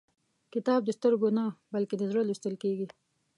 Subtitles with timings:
[0.53, 2.87] کتاب د سترګو نه، بلکې د زړه لوستل کېږي.